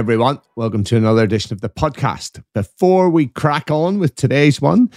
everyone. 0.00 0.40
Welcome 0.56 0.82
to 0.84 0.96
another 0.96 1.22
edition 1.22 1.52
of 1.52 1.60
the 1.60 1.68
podcast. 1.68 2.42
Before 2.54 3.10
we 3.10 3.26
crack 3.26 3.70
on 3.70 3.98
with 3.98 4.14
today's 4.14 4.58
one, 4.58 4.88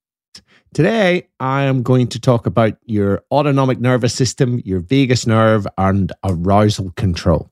Today, 0.73 1.27
I 1.39 1.63
am 1.63 1.81
going 1.81 2.07
to 2.09 2.19
talk 2.19 2.45
about 2.45 2.77
your 2.85 3.23
autonomic 3.31 3.79
nervous 3.79 4.13
system, 4.13 4.61
your 4.63 4.79
vagus 4.79 5.25
nerve, 5.25 5.65
and 5.79 6.11
arousal 6.23 6.91
control. 6.91 7.49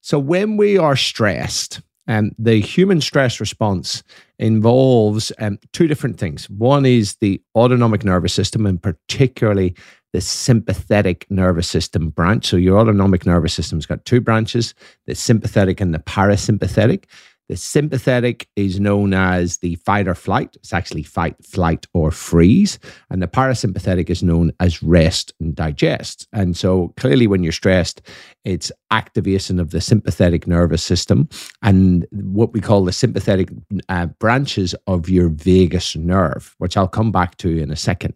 So, 0.00 0.18
when 0.18 0.56
we 0.56 0.76
are 0.76 0.96
stressed, 0.96 1.80
um, 2.08 2.32
the 2.38 2.60
human 2.60 3.00
stress 3.00 3.38
response 3.38 4.02
involves 4.40 5.30
um, 5.38 5.60
two 5.72 5.86
different 5.86 6.18
things. 6.18 6.50
One 6.50 6.84
is 6.84 7.14
the 7.20 7.40
autonomic 7.54 8.04
nervous 8.04 8.32
system, 8.32 8.66
and 8.66 8.82
particularly 8.82 9.76
the 10.12 10.20
sympathetic 10.20 11.26
nervous 11.30 11.68
system 11.68 12.08
branch. 12.08 12.46
So, 12.46 12.56
your 12.56 12.80
autonomic 12.80 13.26
nervous 13.26 13.54
system's 13.54 13.86
got 13.86 14.04
two 14.04 14.20
branches 14.20 14.74
the 15.06 15.14
sympathetic 15.14 15.80
and 15.80 15.94
the 15.94 16.00
parasympathetic. 16.00 17.04
The 17.50 17.56
sympathetic 17.56 18.46
is 18.54 18.78
known 18.78 19.12
as 19.12 19.58
the 19.58 19.74
fight 19.74 20.06
or 20.06 20.14
flight. 20.14 20.54
It's 20.54 20.72
actually 20.72 21.02
fight, 21.02 21.34
flight, 21.44 21.84
or 21.94 22.12
freeze. 22.12 22.78
And 23.10 23.20
the 23.20 23.26
parasympathetic 23.26 24.08
is 24.08 24.22
known 24.22 24.52
as 24.60 24.84
rest 24.84 25.32
and 25.40 25.52
digest. 25.52 26.28
And 26.32 26.56
so 26.56 26.94
clearly, 26.96 27.26
when 27.26 27.42
you're 27.42 27.50
stressed, 27.50 28.02
it's 28.44 28.70
activation 28.92 29.58
of 29.58 29.72
the 29.72 29.80
sympathetic 29.80 30.46
nervous 30.46 30.82
system 30.84 31.28
and 31.60 32.06
what 32.12 32.52
we 32.52 32.60
call 32.60 32.84
the 32.84 32.92
sympathetic 32.92 33.50
uh, 33.88 34.06
branches 34.06 34.76
of 34.86 35.08
your 35.08 35.28
vagus 35.28 35.96
nerve, 35.96 36.54
which 36.58 36.76
I'll 36.76 36.86
come 36.86 37.10
back 37.10 37.36
to 37.38 37.58
in 37.58 37.72
a 37.72 37.76
second. 37.76 38.14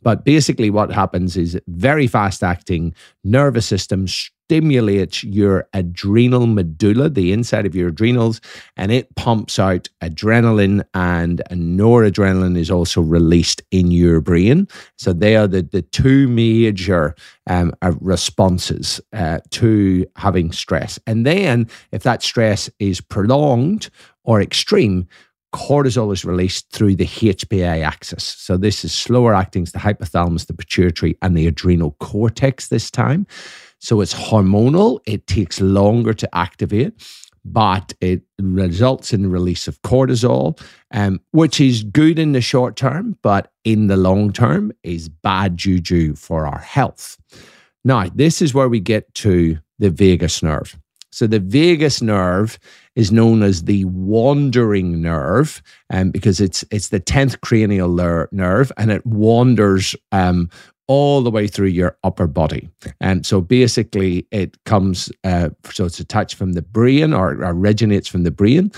But 0.00 0.24
basically, 0.24 0.70
what 0.70 0.92
happens 0.92 1.36
is 1.36 1.60
very 1.66 2.06
fast 2.06 2.44
acting 2.44 2.94
nervous 3.24 3.66
system 3.66 4.06
stimulates 4.46 5.24
your 5.24 5.68
adrenal 5.72 6.46
medulla, 6.46 7.08
the 7.08 7.32
inside 7.32 7.66
of 7.66 7.74
your 7.74 7.88
adrenals, 7.88 8.40
and 8.76 8.92
it 8.92 9.12
pumps 9.16 9.58
out 9.58 9.88
adrenaline, 10.00 10.84
and 10.94 11.42
noradrenaline 11.50 12.56
is 12.56 12.70
also 12.70 13.00
released 13.00 13.60
in 13.72 13.90
your 13.90 14.20
brain. 14.20 14.68
So 14.96 15.12
they 15.12 15.34
are 15.34 15.48
the, 15.48 15.62
the 15.62 15.82
two 15.82 16.28
major 16.28 17.16
um, 17.48 17.72
uh, 17.82 17.94
responses 18.00 19.00
uh, 19.12 19.40
to 19.50 20.06
having 20.14 20.52
stress. 20.52 20.96
And 21.08 21.26
then, 21.26 21.68
if 21.90 22.04
that 22.04 22.22
stress 22.22 22.70
is 22.78 23.00
prolonged 23.00 23.90
or 24.22 24.40
extreme, 24.40 25.08
cortisol 25.52 26.12
is 26.12 26.24
released 26.24 26.70
through 26.70 26.94
the 26.94 27.06
HPA 27.06 27.84
axis. 27.84 28.22
So 28.22 28.56
this 28.56 28.84
is 28.84 28.92
slower 28.92 29.34
acting, 29.34 29.64
the 29.64 29.78
hypothalamus, 29.78 30.46
the 30.46 30.54
pituitary, 30.54 31.16
and 31.22 31.36
the 31.36 31.46
adrenal 31.46 31.96
cortex 31.98 32.68
this 32.68 32.90
time. 32.90 33.26
So 33.78 34.00
it's 34.00 34.14
hormonal, 34.14 35.00
it 35.06 35.26
takes 35.26 35.60
longer 35.60 36.14
to 36.14 36.34
activate, 36.34 36.94
but 37.44 37.94
it 38.00 38.22
results 38.40 39.12
in 39.12 39.22
the 39.22 39.28
release 39.28 39.68
of 39.68 39.80
cortisol, 39.82 40.60
um, 40.90 41.20
which 41.30 41.60
is 41.60 41.84
good 41.84 42.18
in 42.18 42.32
the 42.32 42.40
short 42.40 42.76
term, 42.76 43.16
but 43.22 43.52
in 43.64 43.86
the 43.86 43.96
long 43.96 44.32
term 44.32 44.72
is 44.82 45.08
bad 45.08 45.56
juju 45.56 46.16
for 46.16 46.46
our 46.46 46.58
health. 46.58 47.16
Now, 47.84 48.08
this 48.14 48.42
is 48.42 48.52
where 48.52 48.68
we 48.68 48.80
get 48.80 49.14
to 49.14 49.58
the 49.78 49.90
vagus 49.90 50.42
nerve. 50.42 50.76
So 51.12 51.26
the 51.26 51.38
vagus 51.38 52.02
nerve 52.02 52.58
is 52.94 53.12
known 53.12 53.42
as 53.42 53.64
the 53.64 53.84
wandering 53.86 55.00
nerve, 55.00 55.62
um, 55.90 56.10
because 56.10 56.40
it's 56.40 56.64
it's 56.70 56.88
the 56.88 57.00
tenth 57.00 57.40
cranial 57.40 57.88
nerve, 58.32 58.72
and 58.76 58.90
it 58.90 59.06
wanders 59.06 59.94
um, 60.12 60.50
all 60.88 61.22
the 61.22 61.30
way 61.30 61.48
through 61.48 61.66
your 61.66 61.96
upper 62.04 62.26
body. 62.26 62.68
And 63.00 63.26
so 63.26 63.40
basically, 63.40 64.26
it 64.30 64.62
comes, 64.64 65.10
uh, 65.24 65.50
so 65.70 65.84
it's 65.84 65.98
attached 66.00 66.36
from 66.36 66.52
the 66.52 66.62
brain 66.62 67.12
or 67.12 67.36
originates 67.40 68.08
from 68.08 68.22
the 68.22 68.30
brain, 68.30 68.70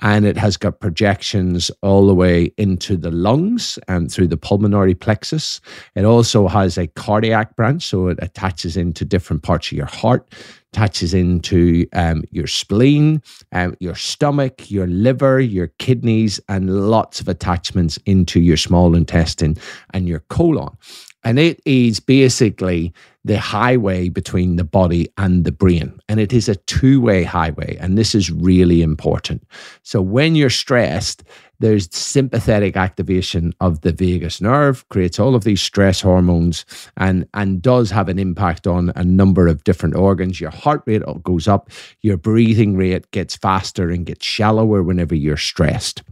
and 0.00 0.24
it 0.24 0.36
has 0.36 0.56
got 0.56 0.80
projections 0.80 1.70
all 1.82 2.06
the 2.06 2.14
way 2.14 2.52
into 2.56 2.96
the 2.96 3.10
lungs 3.10 3.78
and 3.88 4.10
through 4.12 4.28
the 4.28 4.36
pulmonary 4.36 4.94
plexus. 4.94 5.60
It 5.94 6.04
also 6.04 6.48
has 6.48 6.78
a 6.78 6.86
cardiac 6.86 7.56
branch, 7.56 7.82
so 7.84 8.08
it 8.08 8.18
attaches 8.22 8.76
into 8.76 9.04
different 9.04 9.42
parts 9.42 9.68
of 9.68 9.72
your 9.72 9.86
heart. 9.86 10.32
Attaches 10.72 11.14
into 11.14 11.86
um, 11.94 12.22
your 12.30 12.46
spleen, 12.46 13.22
um, 13.52 13.74
your 13.80 13.94
stomach, 13.94 14.70
your 14.70 14.86
liver, 14.86 15.40
your 15.40 15.68
kidneys, 15.78 16.38
and 16.50 16.90
lots 16.90 17.18
of 17.18 17.28
attachments 17.28 17.98
into 18.04 18.40
your 18.40 18.58
small 18.58 18.94
intestine 18.94 19.56
and 19.94 20.06
your 20.06 20.20
colon. 20.28 20.76
And 21.26 21.40
it 21.40 21.60
is 21.64 21.98
basically 21.98 22.94
the 23.24 23.40
highway 23.40 24.08
between 24.08 24.54
the 24.54 24.62
body 24.62 25.12
and 25.18 25.44
the 25.44 25.50
brain. 25.50 25.98
And 26.08 26.20
it 26.20 26.32
is 26.32 26.48
a 26.48 26.54
two 26.54 27.00
way 27.00 27.24
highway. 27.24 27.76
And 27.80 27.98
this 27.98 28.14
is 28.14 28.30
really 28.30 28.80
important. 28.80 29.44
So 29.82 30.00
when 30.00 30.36
you're 30.36 30.50
stressed, 30.50 31.24
there's 31.58 31.92
sympathetic 31.92 32.76
activation 32.76 33.52
of 33.60 33.80
the 33.80 33.90
vagus 33.90 34.40
nerve, 34.40 34.88
creates 34.88 35.18
all 35.18 35.34
of 35.34 35.42
these 35.42 35.60
stress 35.60 36.00
hormones, 36.00 36.64
and, 36.96 37.26
and 37.34 37.60
does 37.60 37.90
have 37.90 38.08
an 38.08 38.20
impact 38.20 38.68
on 38.68 38.92
a 38.94 39.02
number 39.02 39.48
of 39.48 39.64
different 39.64 39.96
organs. 39.96 40.40
Your 40.40 40.50
heart 40.50 40.84
rate 40.86 41.02
goes 41.24 41.48
up, 41.48 41.70
your 42.02 42.18
breathing 42.18 42.76
rate 42.76 43.10
gets 43.10 43.34
faster 43.34 43.90
and 43.90 44.06
gets 44.06 44.24
shallower 44.24 44.84
whenever 44.84 45.16
you're 45.16 45.36
stressed. 45.36 46.04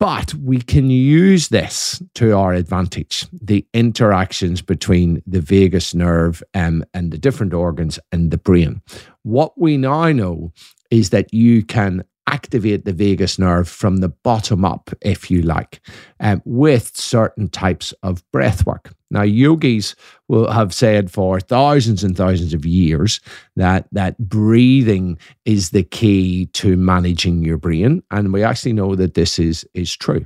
But 0.00 0.32
we 0.32 0.62
can 0.62 0.88
use 0.88 1.48
this 1.48 2.02
to 2.14 2.34
our 2.34 2.54
advantage 2.54 3.26
the 3.32 3.66
interactions 3.74 4.62
between 4.62 5.22
the 5.26 5.42
vagus 5.42 5.94
nerve 5.94 6.42
um, 6.54 6.82
and 6.94 7.12
the 7.12 7.18
different 7.18 7.52
organs 7.52 7.98
and 8.10 8.30
the 8.30 8.38
brain. 8.38 8.80
What 9.24 9.60
we 9.60 9.76
now 9.76 10.10
know 10.10 10.52
is 10.90 11.10
that 11.10 11.32
you 11.34 11.62
can 11.62 12.02
activate 12.26 12.84
the 12.84 12.92
vagus 12.92 13.38
nerve 13.38 13.68
from 13.68 13.98
the 13.98 14.08
bottom 14.08 14.64
up, 14.64 14.90
if 15.00 15.30
you 15.30 15.42
like, 15.42 15.80
um, 16.20 16.40
with 16.44 16.96
certain 16.96 17.48
types 17.48 17.92
of 18.02 18.22
breath 18.30 18.66
work. 18.66 18.92
Now, 19.12 19.22
yogis 19.22 19.96
will 20.28 20.48
have 20.52 20.72
said 20.72 21.10
for 21.10 21.40
thousands 21.40 22.04
and 22.04 22.16
thousands 22.16 22.54
of 22.54 22.64
years 22.64 23.20
that, 23.56 23.88
that 23.90 24.16
breathing 24.18 25.18
is 25.44 25.70
the 25.70 25.82
key 25.82 26.46
to 26.52 26.76
managing 26.76 27.42
your 27.42 27.56
brain. 27.56 28.04
And 28.12 28.32
we 28.32 28.44
actually 28.44 28.72
know 28.72 28.94
that 28.94 29.14
this 29.14 29.40
is, 29.40 29.66
is 29.74 29.96
true. 29.96 30.24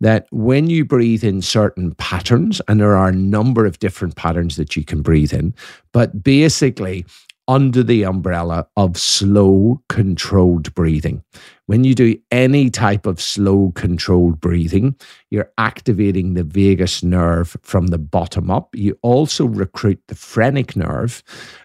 That 0.00 0.26
when 0.32 0.68
you 0.68 0.84
breathe 0.84 1.22
in 1.22 1.42
certain 1.42 1.94
patterns, 1.94 2.60
and 2.66 2.80
there 2.80 2.96
are 2.96 3.08
a 3.08 3.12
number 3.12 3.66
of 3.66 3.78
different 3.78 4.16
patterns 4.16 4.56
that 4.56 4.74
you 4.74 4.84
can 4.84 5.00
breathe 5.00 5.32
in, 5.32 5.54
but 5.92 6.24
basically, 6.24 7.06
under 7.48 7.82
the 7.82 8.04
umbrella 8.04 8.66
of 8.76 8.96
slow, 8.96 9.82
controlled 9.88 10.74
breathing. 10.74 11.22
When 11.66 11.84
you 11.84 11.94
do 11.94 12.18
any 12.30 12.70
type 12.70 13.06
of 13.06 13.20
slow, 13.20 13.72
controlled 13.74 14.40
breathing, 14.40 14.94
you're 15.30 15.50
activating 15.58 16.34
the 16.34 16.44
vagus 16.44 17.02
nerve 17.02 17.56
from 17.62 17.88
the 17.88 17.98
bottom 17.98 18.50
up. 18.50 18.74
You 18.74 18.98
also 19.02 19.46
recruit 19.46 20.00
the 20.08 20.14
phrenic 20.14 20.76
nerve. 20.76 21.22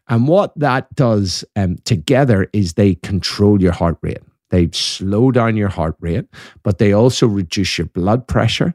And 0.07 0.27
what 0.27 0.57
that 0.57 0.93
does 0.95 1.43
um, 1.55 1.77
together 1.85 2.47
is 2.53 2.73
they 2.73 2.95
control 2.95 3.61
your 3.61 3.73
heart 3.73 3.97
rate. 4.01 4.19
They 4.49 4.69
slow 4.71 5.31
down 5.31 5.57
your 5.57 5.69
heart 5.69 5.95
rate, 5.99 6.25
but 6.63 6.77
they 6.77 6.93
also 6.93 7.27
reduce 7.27 7.77
your 7.77 7.87
blood 7.87 8.27
pressure 8.27 8.73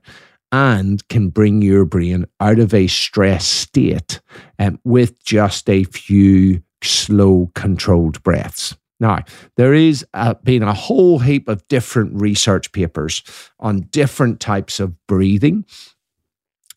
and 0.53 1.07
can 1.09 1.31
bring 1.31 1.63
your 1.63 1.85
brain 1.85 2.27
out 2.39 2.61
of 2.61 2.73
a 2.73 2.87
stress 2.87 3.45
state 3.45 4.21
um, 4.61 4.79
with 4.85 5.23
just 5.25 5.69
a 5.69 5.83
few 5.85 6.63
slow, 6.91 7.51
controlled 7.55 8.23
breaths. 8.23 8.77
Now, 9.01 9.25
there 9.57 9.75
is 9.75 10.07
uh, 10.15 10.35
been 10.45 10.63
a 10.63 10.73
whole 10.73 11.19
heap 11.19 11.49
of 11.49 11.67
different 11.69 12.21
research 12.21 12.73
papers 12.73 13.23
on 13.59 13.83
different 13.91 14.41
types 14.41 14.81
of 14.81 14.95
breathing 15.07 15.65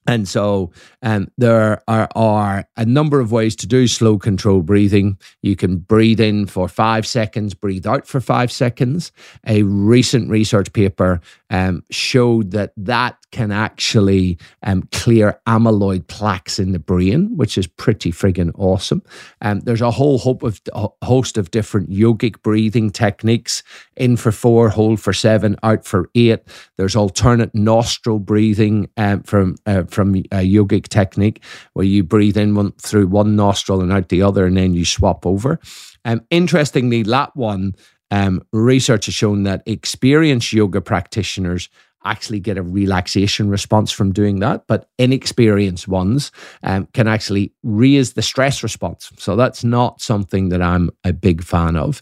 and 0.07 0.27
so 0.27 0.71
um, 1.01 1.27
there 1.37 1.83
are, 1.87 2.07
are, 2.15 2.65
a 2.77 2.85
number 2.85 3.19
of 3.19 3.31
ways 3.31 3.55
to 3.57 3.67
do 3.67 3.87
slow 3.87 4.17
control 4.17 4.61
breathing. 4.61 5.17
You 5.41 5.55
can 5.57 5.77
breathe 5.77 6.21
in 6.21 6.45
for 6.45 6.69
five 6.69 7.05
seconds, 7.05 7.53
breathe 7.53 7.85
out 7.85 8.07
for 8.07 8.21
five 8.21 8.51
seconds. 8.51 9.11
A 9.45 9.63
recent 9.63 10.29
research 10.29 10.71
paper 10.71 11.19
um, 11.49 11.83
showed 11.89 12.51
that 12.51 12.73
that 12.77 13.17
can 13.31 13.51
actually 13.51 14.37
um, 14.63 14.87
clear 14.91 15.39
amyloid 15.47 16.07
plaques 16.07 16.59
in 16.59 16.71
the 16.71 16.79
brain, 16.79 17.35
which 17.35 17.57
is 17.57 17.67
pretty 17.67 18.11
friggin' 18.11 18.51
awesome. 18.55 19.01
Um, 19.41 19.59
there's 19.61 19.81
a 19.81 19.91
whole 19.91 20.17
of, 20.41 20.61
a 20.73 20.87
host 21.03 21.37
of 21.37 21.51
different 21.51 21.89
yogic 21.89 22.41
breathing 22.41 22.89
techniques 22.89 23.63
in 23.95 24.17
for 24.17 24.31
four, 24.31 24.69
hold 24.69 24.99
for 24.99 25.13
seven, 25.13 25.57
out 25.63 25.85
for 25.85 26.09
eight. 26.15 26.41
There's 26.77 26.95
alternate 26.95 27.53
nostril 27.53 28.19
breathing 28.19 28.89
um, 28.97 29.23
from 29.23 29.55
uh, 29.65 29.83
from 29.83 30.15
a 30.15 30.43
yogic 30.43 30.87
technique 30.87 31.43
where 31.73 31.85
you 31.85 32.03
breathe 32.03 32.37
in 32.37 32.55
one, 32.55 32.71
through 32.73 33.07
one 33.07 33.35
nostril 33.35 33.81
and 33.81 33.91
out 33.91 34.09
the 34.09 34.21
other, 34.21 34.45
and 34.45 34.57
then 34.57 34.73
you 34.73 34.85
swap 34.85 35.25
over. 35.25 35.59
Um, 36.05 36.21
interestingly, 36.29 37.03
that 37.03 37.35
one 37.35 37.75
um, 38.11 38.41
research 38.51 39.05
has 39.05 39.15
shown 39.15 39.43
that 39.43 39.63
experienced 39.65 40.53
yoga 40.53 40.81
practitioners 40.81 41.69
actually 42.05 42.39
get 42.39 42.57
a 42.57 42.63
relaxation 42.63 43.49
response 43.49 43.91
from 43.91 44.11
doing 44.11 44.39
that, 44.39 44.65
but 44.67 44.89
inexperienced 44.97 45.87
ones 45.87 46.31
um, 46.63 46.87
can 46.93 47.07
actually 47.07 47.51
raise 47.63 48.13
the 48.13 48.21
stress 48.21 48.63
response. 48.63 49.11
So 49.17 49.35
that's 49.35 49.63
not 49.63 50.01
something 50.01 50.49
that 50.49 50.61
I'm 50.61 50.89
a 51.03 51.11
big 51.11 51.43
fan 51.43 51.75
of. 51.75 52.01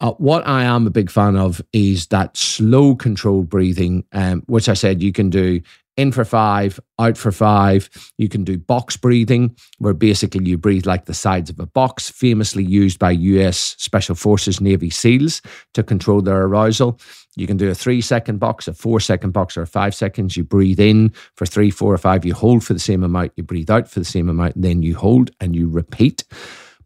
Uh, 0.00 0.12
what 0.14 0.46
I 0.46 0.64
am 0.64 0.86
a 0.86 0.90
big 0.90 1.10
fan 1.10 1.36
of 1.36 1.62
is 1.72 2.08
that 2.08 2.36
slow 2.36 2.96
controlled 2.96 3.48
breathing, 3.48 4.04
um, 4.12 4.42
which 4.46 4.68
I 4.68 4.74
said 4.74 5.00
you 5.00 5.12
can 5.12 5.30
do 5.30 5.60
in 5.96 6.12
for 6.12 6.24
five, 6.24 6.80
out 6.98 7.18
for 7.18 7.32
five. 7.32 7.90
You 8.18 8.28
can 8.28 8.44
do 8.44 8.58
box 8.58 8.96
breathing, 8.96 9.56
where 9.78 9.94
basically 9.94 10.44
you 10.44 10.56
breathe 10.56 10.86
like 10.86 11.04
the 11.04 11.14
sides 11.14 11.50
of 11.50 11.60
a 11.60 11.66
box, 11.66 12.10
famously 12.10 12.64
used 12.64 12.98
by 12.98 13.10
US 13.10 13.76
Special 13.78 14.14
Forces 14.14 14.60
Navy 14.60 14.90
SEALs 14.90 15.42
to 15.74 15.82
control 15.82 16.22
their 16.22 16.42
arousal. 16.42 16.98
You 17.36 17.46
can 17.46 17.56
do 17.56 17.70
a 17.70 17.74
three 17.74 18.00
second 18.00 18.38
box, 18.38 18.68
a 18.68 18.74
four 18.74 19.00
second 19.00 19.32
box, 19.32 19.56
or 19.56 19.64
five 19.66 19.94
seconds. 19.94 20.36
You 20.36 20.44
breathe 20.44 20.80
in 20.80 21.12
for 21.36 21.46
three, 21.46 21.70
four, 21.70 21.94
or 21.94 21.98
five. 21.98 22.24
You 22.24 22.34
hold 22.34 22.64
for 22.64 22.74
the 22.74 22.78
same 22.78 23.02
amount. 23.02 23.32
You 23.36 23.42
breathe 23.42 23.70
out 23.70 23.88
for 23.88 24.00
the 24.00 24.04
same 24.04 24.28
amount. 24.28 24.60
Then 24.60 24.82
you 24.82 24.96
hold 24.96 25.30
and 25.40 25.56
you 25.56 25.68
repeat. 25.68 26.24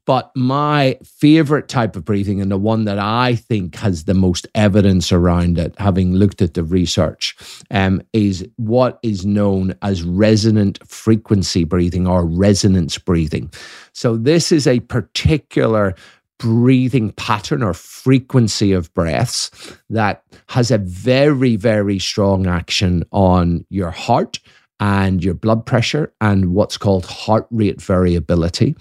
But 0.06 0.30
my 0.36 0.98
favorite 1.04 1.68
type 1.68 1.96
of 1.96 2.04
breathing, 2.04 2.40
and 2.40 2.50
the 2.50 2.56
one 2.56 2.84
that 2.84 2.98
I 2.98 3.34
think 3.34 3.74
has 3.76 4.04
the 4.04 4.14
most 4.14 4.46
evidence 4.54 5.10
around 5.12 5.58
it, 5.58 5.74
having 5.78 6.14
looked 6.14 6.40
at 6.40 6.54
the 6.54 6.62
research, 6.62 7.36
um, 7.72 8.00
is 8.12 8.46
what 8.56 9.00
is 9.02 9.26
known 9.26 9.74
as 9.82 10.04
resonant 10.04 10.78
frequency 10.86 11.64
breathing 11.64 12.06
or 12.06 12.24
resonance 12.24 12.96
breathing. 12.98 13.50
So, 13.92 14.16
this 14.16 14.52
is 14.52 14.68
a 14.68 14.80
particular 14.80 15.94
breathing 16.38 17.12
pattern 17.12 17.62
or 17.62 17.74
frequency 17.74 18.72
of 18.72 18.92
breaths 18.94 19.50
that 19.90 20.22
has 20.48 20.70
a 20.70 20.78
very, 20.78 21.56
very 21.56 21.98
strong 21.98 22.46
action 22.46 23.04
on 23.10 23.64
your 23.70 23.90
heart 23.90 24.38
and 24.78 25.24
your 25.24 25.34
blood 25.34 25.64
pressure 25.64 26.12
and 26.20 26.52
what's 26.54 26.76
called 26.76 27.06
heart 27.06 27.46
rate 27.50 27.80
variability 27.80 28.76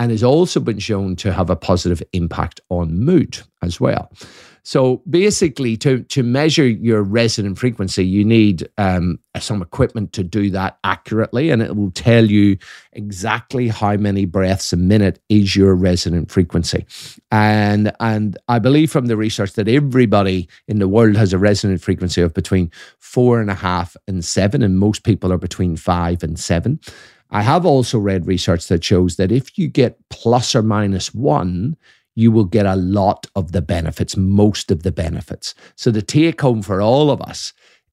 and 0.00 0.10
has 0.10 0.24
also 0.24 0.58
been 0.60 0.78
shown 0.78 1.14
to 1.14 1.30
have 1.30 1.50
a 1.50 1.54
positive 1.54 2.02
impact 2.14 2.58
on 2.70 2.98
mood 2.98 3.38
as 3.60 3.78
well. 3.78 4.10
So 4.62 5.02
basically, 5.08 5.76
to, 5.78 6.02
to 6.04 6.22
measure 6.22 6.66
your 6.66 7.02
resonant 7.02 7.58
frequency, 7.58 8.04
you 8.04 8.24
need 8.24 8.68
um, 8.78 9.18
some 9.38 9.62
equipment 9.62 10.12
to 10.14 10.22
do 10.22 10.50
that 10.50 10.78
accurately, 10.84 11.50
and 11.50 11.62
it 11.62 11.76
will 11.76 11.90
tell 11.90 12.24
you 12.24 12.58
exactly 12.92 13.68
how 13.68 13.96
many 13.96 14.24
breaths 14.24 14.72
a 14.72 14.76
minute 14.76 15.20
is 15.28 15.56
your 15.56 15.74
resonant 15.74 16.30
frequency. 16.30 16.86
And 17.30 17.92
and 18.00 18.36
I 18.48 18.58
believe 18.58 18.90
from 18.90 19.06
the 19.06 19.16
research 19.16 19.54
that 19.54 19.68
everybody 19.68 20.48
in 20.68 20.78
the 20.78 20.88
world 20.88 21.16
has 21.16 21.32
a 21.32 21.38
resonant 21.38 21.80
frequency 21.80 22.20
of 22.20 22.34
between 22.34 22.70
four 22.98 23.40
and 23.40 23.50
a 23.50 23.54
half 23.54 23.96
and 24.06 24.24
seven, 24.24 24.62
and 24.62 24.78
most 24.78 25.04
people 25.04 25.32
are 25.32 25.38
between 25.38 25.76
five 25.76 26.22
and 26.22 26.38
seven. 26.38 26.80
I 27.30 27.42
have 27.42 27.64
also 27.64 27.98
read 27.98 28.26
research 28.26 28.66
that 28.68 28.82
shows 28.82 29.16
that 29.16 29.30
if 29.30 29.56
you 29.56 29.68
get 29.68 29.98
plus 30.10 30.54
or 30.54 30.62
minus 30.62 31.14
one, 31.14 31.76
you 32.14 32.32
will 32.32 32.44
get 32.44 32.66
a 32.66 32.76
lot 32.76 33.26
of 33.36 33.52
the 33.52 33.62
benefits, 33.62 34.16
most 34.16 34.70
of 34.70 34.82
the 34.82 34.92
benefits. 34.92 35.54
So 35.76 35.90
the 35.90 36.02
take 36.02 36.40
home 36.40 36.62
for 36.62 36.80
all 36.80 37.10
of 37.10 37.20
us 37.22 37.52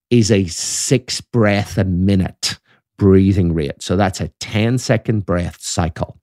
is 0.10 0.32
a 0.32 0.46
six 0.48 1.22
breath 1.22 1.78
a 1.78 1.84
minute 1.84 2.58
breathing 2.98 3.54
rate. 3.54 3.82
So 3.82 3.96
that's 3.96 4.22
a 4.22 4.30
10 4.40 4.78
second 4.80 5.26
breath 5.26 5.62
cycle. 5.62 6.20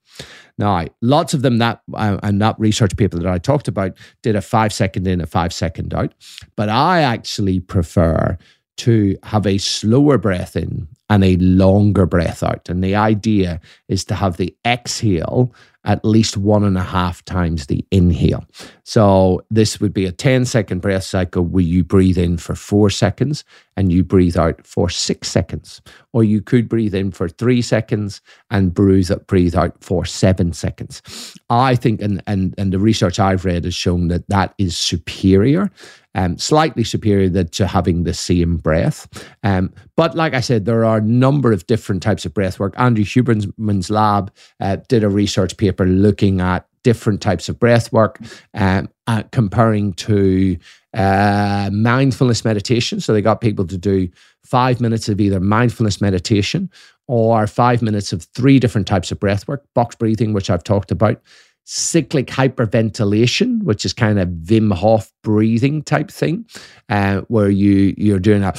Now, 0.56 0.86
lots 1.02 1.34
of 1.34 1.42
them 1.42 1.58
that 1.58 1.80
uh, 1.94 2.18
and 2.22 2.40
that 2.40 2.58
research 2.58 2.96
paper 2.96 3.18
that 3.18 3.26
I 3.26 3.38
talked 3.38 3.66
about 3.66 3.96
did 4.22 4.36
a 4.36 4.40
five 4.40 4.72
second 4.72 5.06
in, 5.06 5.20
a 5.20 5.26
five 5.26 5.52
second 5.52 5.92
out. 5.92 6.14
But 6.56 6.68
I 6.68 7.00
actually 7.00 7.58
prefer 7.58 8.38
to 8.76 9.16
have 9.24 9.46
a 9.46 9.58
slower 9.58 10.18
breath 10.18 10.54
in 10.54 10.88
and 11.10 11.24
a 11.24 11.36
longer 11.36 12.06
breath 12.06 12.42
out. 12.42 12.68
And 12.68 12.82
the 12.82 12.94
idea 12.94 13.60
is 13.88 14.04
to 14.06 14.14
have 14.14 14.36
the 14.36 14.56
exhale 14.66 15.54
at 15.84 16.04
least 16.04 16.36
one 16.36 16.64
and 16.64 16.78
a 16.78 16.82
half 16.82 17.22
times 17.26 17.66
the 17.66 17.84
inhale. 17.90 18.44
So 18.84 19.44
this 19.50 19.80
would 19.80 19.92
be 19.92 20.06
a 20.06 20.12
10 20.12 20.46
second 20.46 20.80
breath 20.80 21.04
cycle 21.04 21.42
where 21.42 21.62
you 21.62 21.84
breathe 21.84 22.16
in 22.16 22.38
for 22.38 22.54
four 22.54 22.88
seconds 22.88 23.44
and 23.76 23.92
you 23.92 24.02
breathe 24.02 24.36
out 24.36 24.66
for 24.66 24.88
six 24.88 25.28
seconds. 25.28 25.82
Or 26.12 26.24
you 26.24 26.40
could 26.40 26.68
breathe 26.68 26.94
in 26.94 27.10
for 27.10 27.28
three 27.28 27.60
seconds 27.60 28.22
and 28.50 28.72
breathe, 28.72 29.10
breathe 29.26 29.54
out 29.54 29.82
for 29.82 30.06
seven 30.06 30.52
seconds. 30.52 31.02
I 31.50 31.76
think, 31.76 32.00
and, 32.00 32.22
and, 32.26 32.54
and 32.56 32.72
the 32.72 32.78
research 32.78 33.18
I've 33.18 33.44
read 33.44 33.64
has 33.64 33.74
shown 33.74 34.08
that 34.08 34.26
that 34.28 34.54
is 34.58 34.76
superior 34.76 35.70
um, 36.14 36.38
slightly 36.38 36.84
superior 36.84 37.44
to 37.44 37.66
having 37.66 38.04
the 38.04 38.14
same 38.14 38.56
breath. 38.56 39.08
Um, 39.42 39.72
but 39.96 40.14
like 40.14 40.34
I 40.34 40.40
said, 40.40 40.64
there 40.64 40.84
are 40.84 40.98
a 40.98 41.02
number 41.02 41.52
of 41.52 41.66
different 41.66 42.02
types 42.02 42.24
of 42.24 42.34
breath 42.34 42.58
work. 42.58 42.74
Andrew 42.76 43.04
Huberman's 43.04 43.90
lab 43.90 44.32
uh, 44.60 44.76
did 44.88 45.04
a 45.04 45.08
research 45.08 45.56
paper 45.56 45.86
looking 45.86 46.40
at 46.40 46.66
different 46.82 47.20
types 47.20 47.48
of 47.48 47.58
breath 47.58 47.92
work, 47.92 48.20
um, 48.52 48.88
uh, 49.06 49.22
comparing 49.32 49.94
to 49.94 50.56
uh, 50.92 51.70
mindfulness 51.72 52.44
meditation. 52.44 53.00
So 53.00 53.12
they 53.12 53.22
got 53.22 53.40
people 53.40 53.66
to 53.66 53.78
do 53.78 54.08
five 54.44 54.80
minutes 54.80 55.08
of 55.08 55.20
either 55.20 55.40
mindfulness 55.40 56.00
meditation 56.00 56.70
or 57.08 57.46
five 57.46 57.82
minutes 57.82 58.12
of 58.12 58.22
three 58.34 58.58
different 58.58 58.86
types 58.86 59.10
of 59.10 59.18
breath 59.18 59.48
work, 59.48 59.64
box 59.74 59.96
breathing, 59.96 60.32
which 60.32 60.50
I've 60.50 60.64
talked 60.64 60.90
about, 60.90 61.20
cyclic 61.64 62.26
hyperventilation, 62.26 63.62
which 63.62 63.84
is 63.84 63.92
kind 63.92 64.18
of 64.18 64.28
Wim 64.28 64.72
Hof 64.72 65.12
breathing 65.22 65.82
type 65.82 66.10
thing, 66.10 66.46
uh, 66.88 67.22
where 67.28 67.50
you 67.50 67.94
you're 67.96 68.18
doing 68.18 68.42
a 68.42 68.54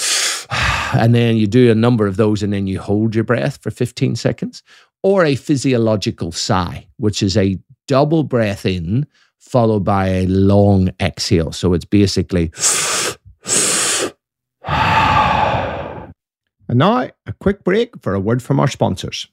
and 0.94 1.16
then 1.16 1.38
you 1.38 1.48
do 1.48 1.72
a 1.72 1.75
number 1.75 2.07
of 2.07 2.18
those 2.18 2.44
and 2.44 2.54
then 2.54 2.68
you 2.68 2.80
hold 2.80 3.16
your 3.16 3.24
breath 3.24 3.57
for 3.62 3.72
15 3.72 4.16
seconds, 4.16 4.63
or 5.04 5.24
a 5.25 5.36
physiological 5.36 6.31
sigh, 6.31 6.88
which 6.98 7.24
is 7.24 7.38
a 7.38 7.57
double 7.88 8.24
breath 8.24 8.66
in 8.66 9.07
followed 9.40 9.84
by 9.84 10.07
a 10.07 10.25
long 10.28 10.90
exhale. 11.00 11.52
So 11.52 11.74
it's 11.74 11.85
basically. 11.85 12.52
And 16.68 16.80
now, 16.80 17.09
a 17.26 17.33
quick 17.40 17.64
break 17.64 18.02
for 18.02 18.14
a 18.14 18.19
word 18.19 18.42
from 18.42 18.59
our 18.59 18.68
sponsors. 18.68 19.28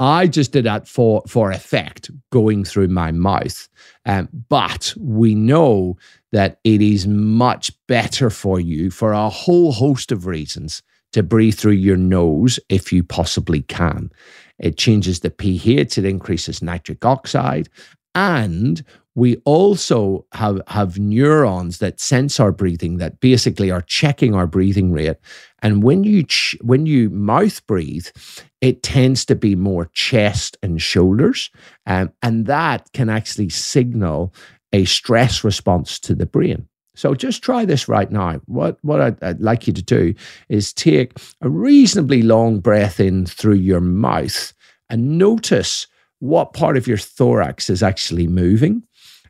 I 0.00 0.28
just 0.28 0.52
did 0.52 0.64
that 0.64 0.86
for 0.86 1.22
for 1.26 1.50
effect 1.50 2.10
going 2.30 2.64
through 2.64 2.88
my 2.88 3.10
mouth. 3.12 3.68
Um, 4.06 4.28
but 4.48 4.94
we 4.96 5.34
know 5.34 5.96
that 6.32 6.60
it 6.64 6.80
is 6.80 7.06
much 7.06 7.72
better 7.86 8.30
for 8.30 8.60
you 8.60 8.90
for 8.90 9.12
a 9.12 9.28
whole 9.28 9.72
host 9.72 10.12
of 10.12 10.26
reasons 10.26 10.82
to 11.12 11.22
breathe 11.22 11.54
through 11.54 11.72
your 11.72 11.96
nose 11.96 12.60
if 12.68 12.92
you 12.92 13.02
possibly 13.02 13.62
can. 13.62 14.10
It 14.58 14.76
changes 14.76 15.20
the 15.20 15.30
pH, 15.30 15.98
it 15.98 16.04
increases 16.04 16.62
nitric 16.62 17.04
oxide, 17.04 17.68
and 18.14 18.84
we 19.14 19.36
also 19.44 20.24
have, 20.32 20.60
have 20.68 20.98
neurons 20.98 21.78
that 21.78 21.98
sense 21.98 22.38
our 22.38 22.52
breathing 22.52 22.98
that 22.98 23.18
basically 23.18 23.68
are 23.68 23.82
checking 23.82 24.32
our 24.32 24.46
breathing 24.46 24.92
rate. 24.92 25.16
And 25.60 25.82
when 25.82 26.04
you 26.04 26.22
ch- 26.22 26.56
when 26.60 26.86
you 26.86 27.10
mouth 27.10 27.66
breathe, 27.66 28.06
it 28.60 28.82
tends 28.82 29.24
to 29.26 29.34
be 29.34 29.54
more 29.54 29.86
chest 29.92 30.56
and 30.62 30.80
shoulders, 30.80 31.50
um, 31.86 32.12
and 32.22 32.46
that 32.46 32.90
can 32.92 33.08
actually 33.08 33.48
signal 33.48 34.34
a 34.72 34.84
stress 34.84 35.44
response 35.44 35.98
to 36.00 36.14
the 36.14 36.26
brain. 36.26 36.68
So 36.94 37.14
just 37.14 37.42
try 37.42 37.64
this 37.64 37.88
right 37.88 38.10
now. 38.10 38.40
What 38.46 38.78
what 38.82 39.00
I'd, 39.00 39.22
I'd, 39.22 39.40
like 39.40 39.68
you 39.68 39.72
to 39.72 39.82
do 39.82 40.14
is 40.48 40.72
take 40.72 41.12
a 41.40 41.48
reasonably 41.48 42.22
long 42.22 42.58
breath 42.58 42.98
in 42.98 43.24
through 43.24 43.54
your 43.54 43.80
mouth 43.80 44.52
and 44.90 45.16
notice 45.16 45.86
what 46.18 46.54
part 46.54 46.76
of 46.76 46.88
your 46.88 46.96
thorax 46.98 47.70
is 47.70 47.84
actually 47.84 48.26
moving. 48.26 48.82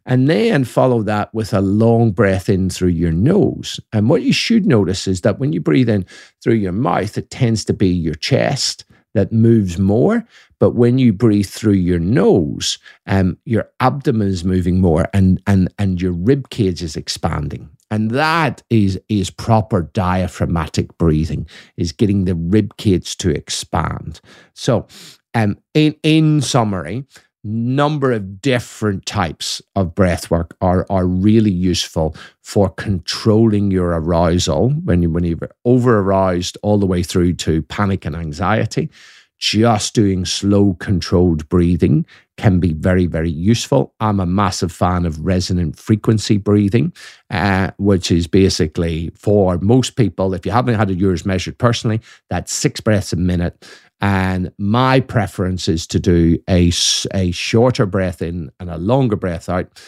And 0.06 0.30
then 0.30 0.64
follow 0.64 1.02
that 1.02 1.35
with 1.35 1.52
a 1.52 1.61
long 1.61 2.12
breath 2.12 2.49
in 2.49 2.70
through 2.70 2.88
your 2.88 3.12
nose. 3.12 3.78
And 3.92 4.08
what 4.08 4.23
you 4.23 4.32
should 4.32 4.64
notice 4.64 5.06
is 5.06 5.20
that 5.20 5.38
when 5.38 5.52
you 5.52 5.61
breathe 5.61 5.90
in 5.90 6.06
through 6.42 6.54
your 6.54 6.73
mouth, 6.73 7.18
it 7.18 7.28
tends 7.28 7.66
to 7.66 7.75
be 7.75 7.88
your 7.88 8.14
chest 8.14 8.87
that 9.18 9.32
moves 9.32 9.78
more. 9.78 10.25
But 10.60 10.76
when 10.76 10.98
you 10.98 11.12
breathe 11.12 11.48
through 11.48 11.72
your 11.72 11.98
nose, 11.98 12.78
um, 13.06 13.37
your 13.44 13.68
abdomen 13.80 14.28
is 14.28 14.44
moving 14.44 14.80
more 14.80 15.08
and, 15.12 15.42
and, 15.48 15.68
and 15.76 16.00
your 16.00 16.12
rib 16.12 16.50
cage 16.50 16.84
is 16.84 16.94
expanding. 16.94 17.68
And 17.90 18.12
that 18.12 18.62
is, 18.70 19.00
is 19.08 19.30
proper 19.30 19.82
diaphragmatic 19.82 20.96
breathing, 20.98 21.48
is 21.76 21.90
getting 21.90 22.26
the 22.26 22.37
rib 22.37 22.76
cage 22.76 23.16
to 23.16 23.30
expand. 23.30 24.20
So, 24.54 24.87
um, 25.34 25.58
in, 25.75 25.96
in 26.04 26.40
summary, 26.40 27.04
number 27.49 28.12
of 28.12 28.40
different 28.43 29.07
types 29.07 29.62
of 29.75 29.95
breath 29.95 30.31
work 30.31 30.57
are, 30.61 30.87
are 30.90 31.07
really 31.07 31.50
useful 31.50 32.14
for 32.43 32.69
controlling 32.71 33.71
your 33.71 33.90
arousal 33.90 34.71
when, 34.85 35.02
you, 35.02 35.11
when 35.11 35.25
you're 35.25 35.50
over 35.64 35.99
aroused 35.99 36.59
all 36.62 36.78
the 36.78 36.87
way 36.87 37.02
through 37.02 37.35
to 37.35 37.62
panic 37.62 38.05
and 38.05 38.14
anxiety 38.14 38.90
just 39.38 39.95
doing 39.95 40.25
slow, 40.25 40.75
controlled 40.75 41.49
breathing 41.49 42.05
can 42.37 42.59
be 42.61 42.73
very, 42.73 43.07
very 43.07 43.31
useful. 43.31 43.95
I'm 44.00 44.21
a 44.21 44.26
massive 44.26 44.73
fan 44.73 45.07
of 45.07 45.21
resonant 45.21 45.78
frequency 45.78 46.38
breathing, 46.38 46.93
uh, 47.31 47.71
which 47.78 48.11
is 48.11 48.26
basically 48.26 49.11
for 49.14 49.59
most 49.59 49.97
people, 49.97 50.35
if 50.35 50.45
you 50.45 50.52
haven't 50.52 50.75
had 50.75 50.90
yours 50.90 51.25
measured 51.25 51.59
personally, 51.59 52.00
that's 52.28 52.52
six 52.52 52.81
breaths 52.81 53.12
a 53.12 53.17
minute. 53.17 53.64
And 54.00 54.52
my 54.59 55.00
preference 55.00 55.69
is 55.69 55.87
to 55.88 55.99
do 55.99 56.38
a, 56.49 56.71
a 57.12 57.31
shorter 57.33 57.87
breath 57.87 58.23
in 58.23 58.50
and 58.61 58.71
a 58.71 58.78
longer 58.78 59.17
breath 59.17 59.49
out. 59.49 59.81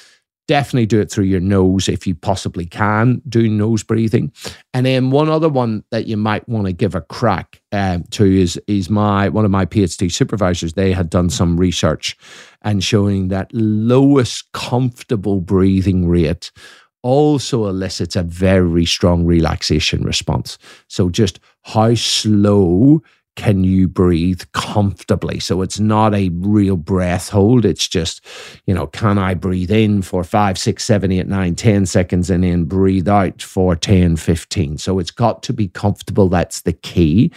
Definitely 0.49 0.87
do 0.87 1.01
it 1.01 1.13
through 1.13 1.27
your 1.27 1.39
nose 1.39 1.89
if 1.89 2.09
you 2.09 2.17
possibly 2.17 2.67
can 2.67 3.23
do 3.29 3.49
nose 3.49 3.85
breathing. 3.85 4.33
And 4.75 4.85
then 4.85 5.13
one 5.13 5.29
other 5.29 5.49
one 5.49 5.85
that 5.93 6.09
you 6.09 6.17
might 6.17 6.49
want 6.49 6.67
to 6.67 6.73
give 6.73 6.97
a 6.97 7.03
crack 7.03 7.63
um, 7.71 8.03
to 8.11 8.25
is 8.25 8.61
is 8.67 8.91
my 8.91 9.29
one 9.29 9.45
of 9.45 9.53
my 9.53 9.65
phd 9.65 10.11
supervisors 10.11 10.73
they 10.73 10.91
had 10.91 11.09
done 11.09 11.31
some 11.31 11.57
research 11.57 12.17
and 12.63 12.83
showing 12.83 13.29
that 13.29 13.49
lowest 13.53 14.51
comfortable 14.51 15.41
breathing 15.41 16.09
rate 16.09 16.51
also 17.03 17.67
elicits 17.67 18.17
a 18.17 18.23
very 18.23 18.85
strong 18.85 19.25
relaxation 19.25 20.03
response. 20.03 20.59
So 20.89 21.09
just 21.11 21.41
how 21.63 21.95
slow 21.95 23.03
can 23.37 23.65
you 23.65 23.89
breathe 23.89 24.43
comfortably? 24.53 25.41
So 25.41 25.63
it's 25.63 25.81
not 25.81 26.15
a 26.15 26.31
real 26.35 26.77
breath 26.77 27.29
hold. 27.29 27.65
It's 27.65 27.89
just, 27.89 28.25
you 28.67 28.75
know, 28.75 28.87
can 28.87 29.19
I 29.19 29.35
breathe 29.35 29.71
in 29.71 30.03
for 30.03 30.25
five, 30.25 30.59
six, 30.59 30.85
seven, 30.85 31.13
eight, 31.13 31.27
nine, 31.27 31.55
10 31.55 31.87
seconds 31.87 32.31
and 32.31 32.45
then 32.45 32.65
breathe 32.65 33.09
out 33.09 33.41
for 33.43 33.77
10, 33.77 34.17
15. 34.17 34.79
So 34.79 34.99
it's 34.99 35.11
got 35.11 35.43
to 35.45 35.53
be 35.53 35.69
comfortable. 35.69 36.29
That's 36.29 36.63
the 36.63 36.73
key. 36.73 37.33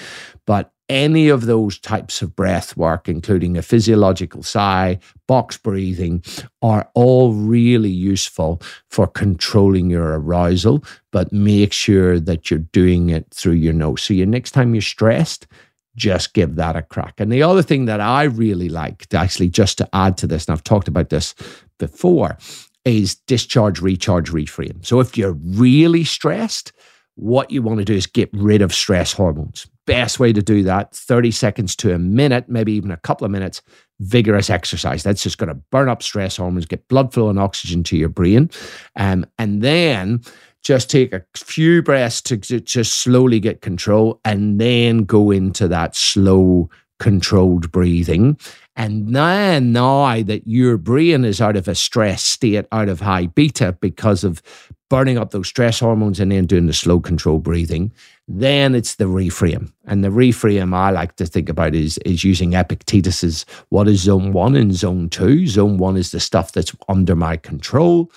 But 0.45 0.73
any 0.89 1.29
of 1.29 1.45
those 1.45 1.79
types 1.79 2.21
of 2.21 2.35
breath 2.35 2.75
work, 2.75 3.07
including 3.07 3.57
a 3.57 3.61
physiological 3.61 4.43
sigh, 4.43 4.99
box 5.27 5.57
breathing, 5.57 6.23
are 6.61 6.89
all 6.93 7.33
really 7.33 7.89
useful 7.89 8.61
for 8.89 9.07
controlling 9.07 9.89
your 9.89 10.19
arousal. 10.19 10.83
But 11.11 11.31
make 11.31 11.71
sure 11.71 12.19
that 12.19 12.51
you're 12.51 12.59
doing 12.59 13.09
it 13.09 13.27
through 13.33 13.53
your 13.53 13.73
nose. 13.73 14.01
So, 14.01 14.13
you 14.13 14.25
next 14.25 14.51
time 14.51 14.75
you're 14.75 14.81
stressed, 14.81 15.47
just 15.95 16.33
give 16.33 16.55
that 16.55 16.75
a 16.75 16.81
crack. 16.81 17.19
And 17.19 17.31
the 17.31 17.43
other 17.43 17.61
thing 17.61 17.85
that 17.85 18.01
I 18.01 18.23
really 18.23 18.69
like, 18.69 19.13
actually, 19.13 19.49
just 19.49 19.77
to 19.77 19.89
add 19.93 20.17
to 20.17 20.27
this, 20.27 20.45
and 20.45 20.53
I've 20.53 20.63
talked 20.63 20.87
about 20.87 21.09
this 21.09 21.35
before, 21.77 22.37
is 22.85 23.15
discharge, 23.15 23.81
recharge, 23.81 24.31
reframe. 24.31 24.85
So 24.85 24.99
if 24.99 25.17
you're 25.17 25.37
really 25.43 26.03
stressed, 26.03 26.71
what 27.15 27.51
you 27.51 27.61
want 27.61 27.79
to 27.79 27.85
do 27.85 27.93
is 27.93 28.07
get 28.07 28.29
rid 28.33 28.61
of 28.61 28.73
stress 28.73 29.13
hormones. 29.13 29.67
Best 29.85 30.19
way 30.19 30.33
to 30.33 30.41
do 30.41 30.63
that 30.63 30.95
30 30.95 31.31
seconds 31.31 31.75
to 31.77 31.93
a 31.93 31.99
minute, 31.99 32.47
maybe 32.47 32.73
even 32.73 32.89
a 32.91 32.97
couple 32.97 33.25
of 33.25 33.31
minutes, 33.31 33.61
vigorous 33.99 34.49
exercise. 34.49 35.03
That's 35.03 35.21
just 35.21 35.37
going 35.37 35.49
to 35.49 35.61
burn 35.71 35.89
up 35.89 36.01
stress 36.01 36.37
hormones, 36.37 36.65
get 36.65 36.87
blood 36.87 37.13
flow 37.13 37.29
and 37.29 37.39
oxygen 37.39 37.83
to 37.83 37.97
your 37.97 38.09
brain. 38.09 38.49
Um, 38.95 39.25
and 39.37 39.61
then 39.61 40.21
just 40.63 40.89
take 40.89 41.13
a 41.13 41.23
few 41.35 41.81
breaths 41.81 42.21
to 42.21 42.37
just 42.37 42.93
slowly 42.93 43.39
get 43.39 43.61
control 43.61 44.19
and 44.23 44.59
then 44.59 45.03
go 45.03 45.29
into 45.29 45.67
that 45.67 45.95
slow, 45.95 46.69
controlled 46.99 47.71
breathing. 47.71 48.37
And 48.75 49.13
then 49.13 49.73
now 49.73 50.23
that 50.23 50.47
your 50.47 50.77
brain 50.77 51.25
is 51.25 51.41
out 51.41 51.57
of 51.57 51.67
a 51.67 51.75
stress 51.75 52.23
state, 52.23 52.65
out 52.71 52.89
of 52.89 53.01
high 53.01 53.27
beta 53.27 53.77
because 53.81 54.23
of 54.23 54.41
burning 54.89 55.17
up 55.17 55.31
those 55.31 55.47
stress 55.47 55.79
hormones 55.79 56.19
and 56.19 56.31
then 56.31 56.45
doing 56.45 56.67
the 56.67 56.73
slow 56.73 56.99
controlled 56.99 57.43
breathing, 57.43 57.91
then 58.27 58.73
it's 58.73 58.95
the 58.95 59.05
reframe. 59.05 59.71
And 59.85 60.03
the 60.03 60.09
reframe 60.09 60.73
I 60.73 60.91
like 60.91 61.17
to 61.17 61.25
think 61.25 61.49
about 61.49 61.75
is, 61.75 61.97
is 61.99 62.23
using 62.23 62.51
Epictetus's 62.51 63.45
what 63.69 63.87
is 63.87 64.01
zone 64.01 64.31
one 64.31 64.55
and 64.55 64.73
zone 64.73 65.09
two. 65.09 65.45
Zone 65.45 65.77
one 65.77 65.97
is 65.97 66.11
the 66.11 66.19
stuff 66.19 66.53
that's 66.53 66.73
under 66.87 67.15
my 67.15 67.37
control 67.37 68.09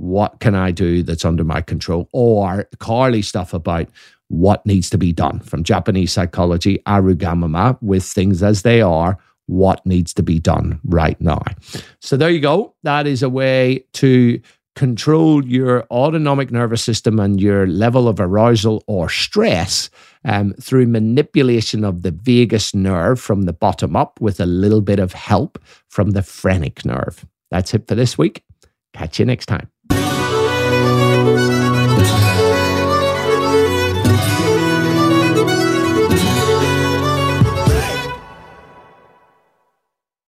what 0.00 0.40
can 0.40 0.54
I 0.54 0.70
do 0.70 1.02
that's 1.02 1.26
under 1.26 1.44
my 1.44 1.60
control? 1.60 2.08
Or 2.12 2.66
Carly 2.78 3.20
stuff 3.22 3.52
about 3.52 3.88
what 4.28 4.64
needs 4.64 4.88
to 4.90 4.98
be 4.98 5.12
done 5.12 5.40
from 5.40 5.62
Japanese 5.62 6.12
psychology, 6.12 6.78
arugamama, 6.86 7.76
with 7.82 8.04
things 8.04 8.42
as 8.42 8.62
they 8.62 8.80
are, 8.80 9.18
what 9.46 9.84
needs 9.84 10.14
to 10.14 10.22
be 10.22 10.38
done 10.38 10.80
right 10.84 11.20
now. 11.20 11.42
So 12.00 12.16
there 12.16 12.30
you 12.30 12.40
go. 12.40 12.74
That 12.82 13.06
is 13.06 13.22
a 13.22 13.28
way 13.28 13.84
to 13.94 14.40
control 14.76 15.44
your 15.44 15.84
autonomic 15.90 16.50
nervous 16.50 16.82
system 16.82 17.18
and 17.20 17.40
your 17.40 17.66
level 17.66 18.08
of 18.08 18.20
arousal 18.20 18.82
or 18.86 19.10
stress 19.10 19.90
um, 20.24 20.54
through 20.54 20.86
manipulation 20.86 21.84
of 21.84 22.02
the 22.02 22.12
vagus 22.12 22.74
nerve 22.74 23.20
from 23.20 23.42
the 23.42 23.52
bottom 23.52 23.96
up 23.96 24.18
with 24.20 24.40
a 24.40 24.46
little 24.46 24.80
bit 24.80 24.98
of 24.98 25.12
help 25.12 25.58
from 25.88 26.12
the 26.12 26.22
phrenic 26.22 26.84
nerve. 26.86 27.26
That's 27.50 27.74
it 27.74 27.86
for 27.88 27.96
this 27.96 28.16
week. 28.16 28.44
Catch 28.94 29.18
you 29.18 29.26
next 29.26 29.46
time. 29.46 29.68